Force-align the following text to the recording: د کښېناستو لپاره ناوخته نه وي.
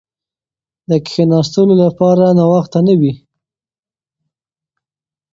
د 0.89 0.91
کښېناستو 1.05 1.61
لپاره 1.83 2.25
ناوخته 2.39 2.79
نه 2.87 2.93
وي. 2.99 3.13